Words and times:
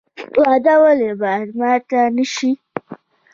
وعده 0.39 0.73
ولې 0.83 1.11
باید 1.21 1.49
ماته 1.59 1.99
نشي؟ 2.15 2.51